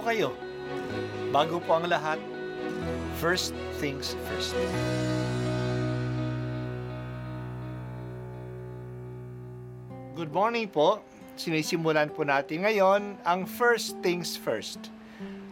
[0.00, 0.32] po kayo.
[1.28, 2.16] Bago po ang lahat,
[3.20, 3.52] first
[3.84, 4.56] things first.
[10.16, 11.04] Good morning po.
[11.36, 14.88] Sinisimulan po natin ngayon ang first things first.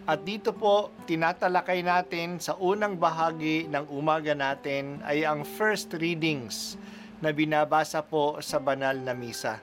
[0.09, 6.81] At dito po, tinatalakay natin sa unang bahagi ng umaga natin ay ang first readings
[7.21, 9.61] na binabasa po sa banal na misa.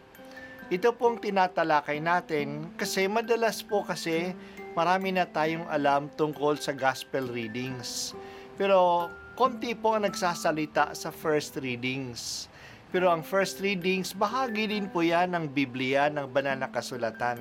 [0.66, 4.34] Ito pong tinatalakay natin kasi madalas po kasi
[4.76, 8.12] marami na tayong alam tungkol sa gospel readings.
[8.60, 9.08] Pero
[9.40, 12.52] konti po ang nagsasalita sa first readings.
[12.92, 17.40] Pero ang first readings, bahagi din po yan ng Biblia, ng banal na kasulatan.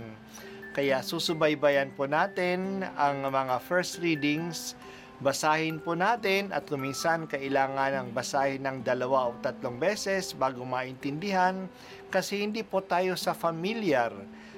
[0.74, 4.74] Kaya susubaybayan po natin ang mga first readings,
[5.22, 11.70] basahin po natin at kuminsan kailangan ng basahin ng dalawa o tatlong beses bago maintindihan
[12.10, 14.10] kasi hindi po tayo sa familiar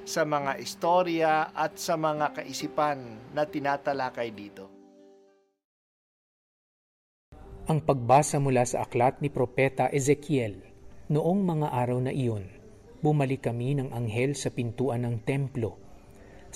[0.06, 4.70] sa mga istorya at sa mga kaisipan na tinatalakay dito.
[7.66, 10.62] Ang pagbasa mula sa aklat ni Propeta Ezekiel
[11.10, 12.46] noong mga araw na iyon,
[13.02, 15.86] bumalik kami ng anghel sa pintuan ng templo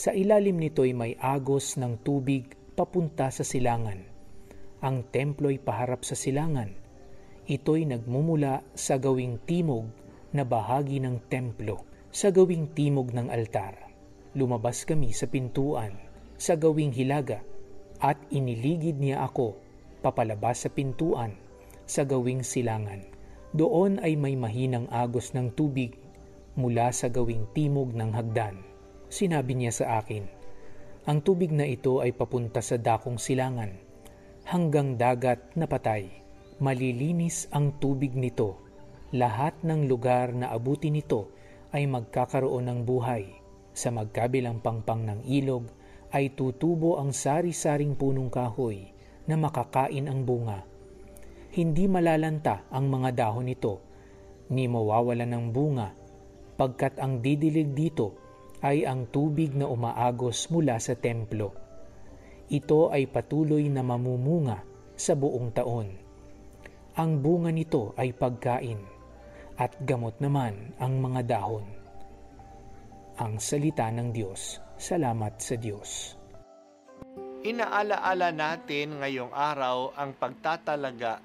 [0.00, 4.00] sa ilalim nito'y may agos ng tubig papunta sa silangan.
[4.80, 6.72] Ang templo'y paharap sa silangan.
[7.44, 9.92] Ito'y nagmumula sa gawing timog
[10.32, 13.74] na bahagi ng templo, sa gawing timog ng altar.
[14.34, 15.94] Lumabas kami sa pintuan,
[16.38, 17.42] sa gawing hilaga,
[17.98, 19.58] at iniligid niya ako
[20.04, 21.34] papalabas sa pintuan,
[21.86, 23.02] sa gawing silangan.
[23.50, 25.98] Doon ay may mahinang agos ng tubig
[26.54, 28.70] mula sa gawing timog ng hagdan
[29.10, 30.22] Sinabi niya sa akin,
[31.10, 33.74] ang tubig na ito ay papunta sa dakong silangan,
[34.46, 36.06] hanggang dagat na patay.
[36.62, 38.54] Malilinis ang tubig nito.
[39.10, 41.34] Lahat ng lugar na abuti nito
[41.70, 43.30] ay magkakaroon ng buhay.
[43.70, 45.70] Sa magkabilang pangpang ng ilog
[46.10, 48.90] ay tutubo ang sari-saring punong kahoy
[49.30, 50.66] na makakain ang bunga.
[51.54, 53.82] Hindi malalanta ang mga dahon nito,
[54.50, 55.94] ni mawawala ng bunga,
[56.58, 58.18] pagkat ang didilig dito
[58.60, 61.54] ay ang tubig na umaagos mula sa templo.
[62.50, 64.66] Ito ay patuloy na mamumunga
[64.98, 65.88] sa buong taon.
[66.98, 68.99] Ang bunga nito ay pagkain
[69.60, 71.68] at gamot naman ang mga dahon.
[73.20, 74.56] Ang salita ng Diyos.
[74.80, 76.16] Salamat sa Diyos.
[77.44, 81.20] Inaalaala natin ngayong araw ang pagtatalaga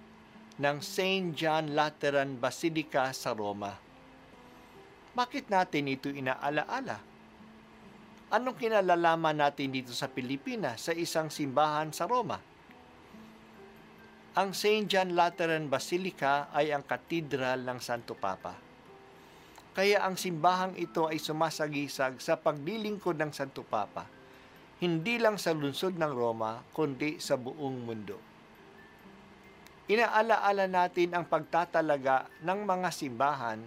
[0.59, 1.31] ng St.
[1.31, 3.71] John Lateran Basilica sa Roma.
[5.15, 6.99] Bakit natin ito inaalaala?
[8.35, 12.54] Anong kinalalaman natin dito sa Pilipinas sa isang simbahan sa Roma?
[14.35, 14.91] Ang St.
[14.91, 18.51] John Lateran Basilica ay ang katedral ng Santo Papa.
[19.71, 24.03] Kaya ang simbahang ito ay sumasagisag sa paglilingkod ng Santo Papa,
[24.83, 28.19] hindi lang sa lungsod ng Roma, kundi sa buong mundo.
[29.87, 33.63] Inaalaala natin ang pagtatalaga ng mga simbahan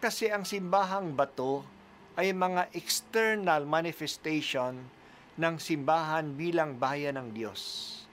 [0.00, 1.60] kasi ang simbahang bato
[2.16, 4.80] ay mga external manifestation
[5.36, 8.03] ng simbahan bilang bayan ng Diyos.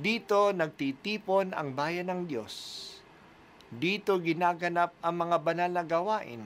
[0.00, 2.88] Dito nagtitipon ang bayan ng Diyos.
[3.68, 6.40] Dito ginaganap ang mga banal na gawain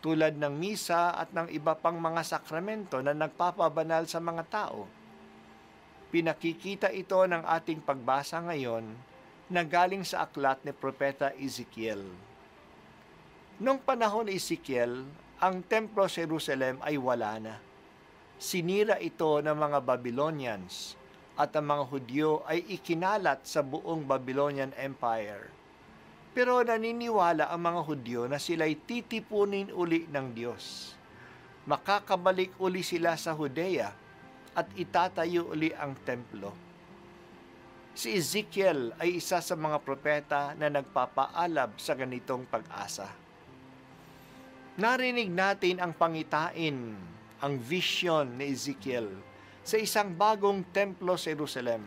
[0.00, 4.88] tulad ng misa at ng iba pang mga sakramento na nagpapabanal sa mga tao.
[6.08, 8.96] Pinakikita ito ng ating pagbasa ngayon
[9.52, 12.00] na galing sa aklat ni Propeta Ezekiel.
[13.60, 15.04] Noong panahon ni Ezekiel,
[15.36, 17.54] ang templo sa Jerusalem ay wala na.
[18.40, 21.03] Sinira ito ng mga Babylonians
[21.34, 25.50] at ang mga Hudyo ay ikinalat sa buong Babylonian Empire.
[26.34, 30.94] Pero naniniwala ang mga Hudyo na sila'y titipunin uli ng Diyos.
[31.66, 33.90] Makakabalik uli sila sa Judea
[34.54, 36.54] at itatayo uli ang templo.
[37.94, 43.24] Si Ezekiel ay isa sa mga propeta na nagpapaalab sa ganitong pag-asa
[44.74, 46.98] narinig natin ang pangitain,
[47.38, 49.06] ang vision ni Ezekiel
[49.64, 51.80] sa isang bagong templo sa Jerusalem.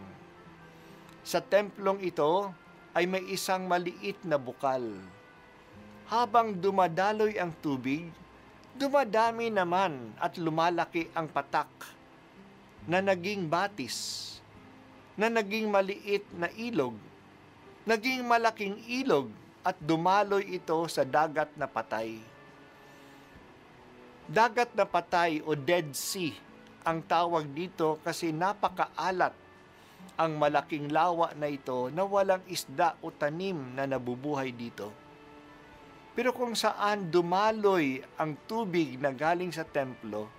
[1.22, 2.50] Sa templong ito
[2.98, 4.82] ay may isang maliit na bukal.
[6.10, 8.10] Habang dumadaloy ang tubig,
[8.74, 11.70] dumadami naman at lumalaki ang patak
[12.90, 14.26] na naging batis,
[15.14, 16.98] na naging maliit na ilog,
[17.86, 19.30] naging malaking ilog
[19.62, 22.18] at dumaloy ito sa dagat na patay
[24.28, 26.47] Dagat na patay o Dead Sea
[26.88, 29.36] ang tawag dito kasi napakaalat
[30.16, 34.96] ang malaking lawa na ito na walang isda o tanim na nabubuhay dito.
[36.16, 40.32] Pero kung saan dumaloy ang tubig na galing sa templo,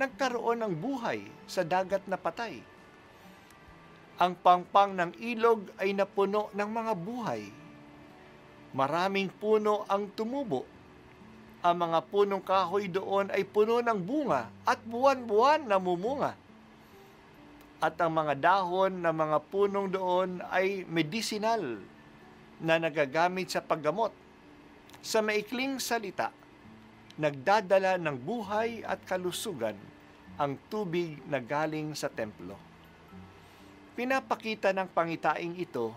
[0.00, 2.64] nagkaroon ng buhay sa dagat na patay.
[4.16, 7.42] Ang pangpang ng ilog ay napuno ng mga buhay.
[8.72, 10.64] Maraming puno ang tumubo.
[11.60, 16.32] Ang mga punong kahoy doon ay puno ng bunga at buwan-buwan namumunga.
[17.84, 21.60] At ang mga dahon ng mga punong doon ay medicinal
[22.60, 24.12] na nagagamit sa paggamot.
[25.04, 26.32] Sa maikling salita,
[27.20, 29.76] nagdadala ng buhay at kalusugan
[30.40, 32.56] ang tubig na galing sa templo.
[33.92, 35.92] Pinapakita ng pangitaing ito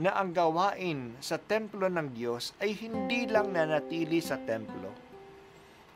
[0.00, 4.88] na ang gawain sa templo ng Diyos ay hindi lang nanatili sa templo.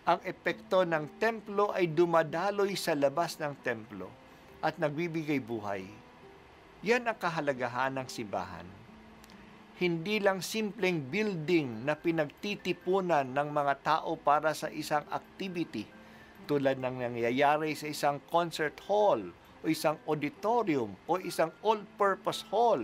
[0.06, 4.08] Ang epekto ng templo ay dumadaloy sa labas ng templo
[4.60, 5.84] at nagbibigay buhay.
[6.84, 8.87] Yan ang kahalagahan ng simbahan
[9.76, 15.84] hindi lang simpleng building na pinagtitipunan ng mga tao para sa isang activity
[16.49, 19.20] tulad ng nangyayari sa isang concert hall
[19.60, 22.81] o isang auditorium o isang all-purpose hall.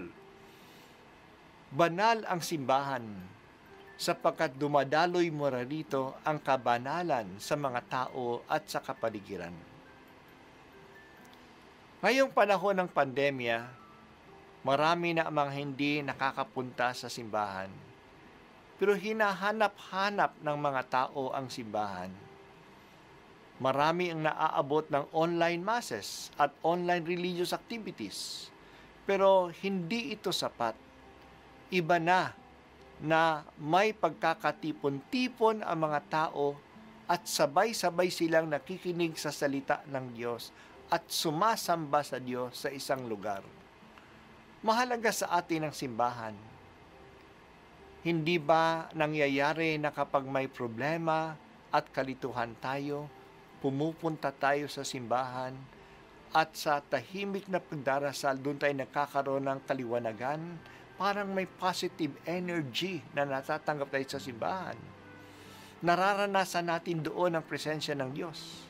[1.73, 3.05] Banal ang simbahan
[3.97, 9.55] sapagkat dumadaloy mo rito ang kabanalan sa mga tao at sa kapaligiran.
[12.03, 13.83] Ngayong panahon ng pandemya,
[14.63, 17.67] Marami na ang mga hindi nakakapunta sa simbahan.
[18.79, 22.15] Pero hinahanap-hanap ng mga tao ang simbahan.
[23.59, 28.51] Marami ang naaabot ng online masses at online religious activities.
[29.03, 30.79] Pero hindi ito sapat.
[31.73, 32.37] Iba na
[33.03, 36.55] na may pagkakatipon-tipon ang mga tao
[37.09, 40.55] at sabay-sabay silang nakikinig sa salita ng Diyos
[40.93, 43.43] at sumasamba sa Diyos sa isang lugar
[44.63, 46.39] mahalaga sa atin ang simbahan.
[48.07, 51.35] Hindi ba nangyayari na kapag may problema
[51.75, 53.11] at kalituhan tayo,
[53.59, 55.55] pumupunta tayo sa simbahan
[56.31, 60.41] at sa tahimik na pagdarasal doon tayo nagkakaroon ng kaliwanagan,
[60.97, 64.79] parang may positive energy na natatanggap tayo sa simbahan.
[65.83, 68.67] Nararanasan natin doon ang presensya ng Diyos.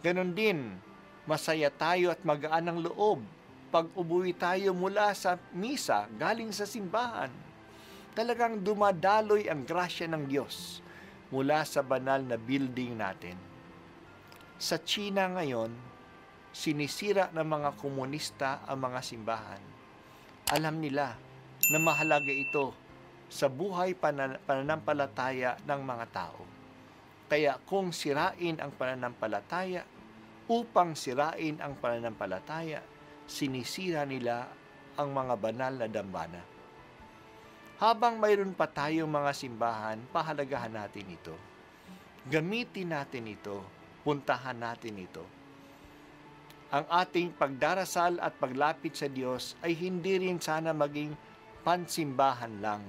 [0.00, 0.78] Ganon din,
[1.26, 3.20] masaya tayo at magaan ang loob
[3.68, 7.28] pag ubuwi tayo mula sa misa galing sa simbahan,
[8.16, 10.80] talagang dumadaloy ang grasya ng Diyos
[11.28, 13.36] mula sa banal na building natin.
[14.56, 15.68] Sa China ngayon,
[16.48, 19.62] sinisira ng mga komunista ang mga simbahan.
[20.48, 21.12] Alam nila
[21.68, 22.72] na mahalaga ito
[23.28, 26.42] sa buhay panan- pananampalataya ng mga tao.
[27.28, 29.84] Kaya kung sirain ang pananampalataya,
[30.48, 32.80] upang sirain ang pananampalataya,
[33.28, 34.48] sinisira nila
[34.96, 36.40] ang mga banal na dambana.
[37.78, 41.36] Habang mayroon pa tayong mga simbahan, pahalagahan natin ito.
[42.26, 43.62] Gamitin natin ito,
[44.02, 45.22] puntahan natin ito.
[46.72, 51.12] Ang ating pagdarasal at paglapit sa Diyos ay hindi rin sana maging
[51.62, 52.82] pansimbahan lang.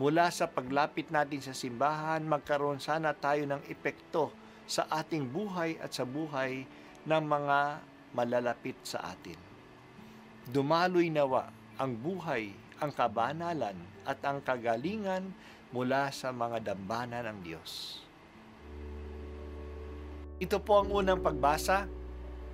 [0.00, 4.32] Mula sa paglapit natin sa simbahan, magkaroon sana tayo ng epekto
[4.64, 6.64] sa ating buhay at sa buhay
[7.04, 7.58] ng mga
[8.16, 9.36] malalapit sa atin.
[10.48, 13.76] Dumaloy nawa ang buhay, ang kabanalan
[14.08, 15.30] at ang kagalingan
[15.70, 18.02] mula sa mga dambana ng Diyos.
[20.40, 21.84] Ito po ang unang pagbasa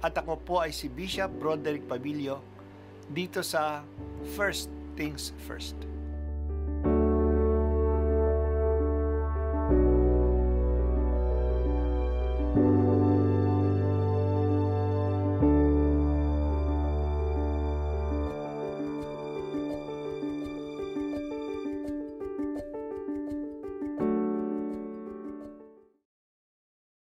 [0.03, 2.43] at ako po ay si Bishop Broderick Pabilio
[3.07, 3.87] dito sa
[4.35, 5.77] First Things First.